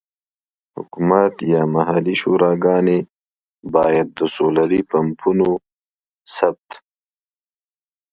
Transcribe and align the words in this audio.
حکومت 0.75 1.35
یا 1.51 1.61
محلي 1.75 2.15
شوراګانې 2.21 2.99
باید 3.73 4.07
د 4.17 4.19
سولري 4.35 4.81
پمپونو 4.89 5.49
ثبت. 6.35 6.69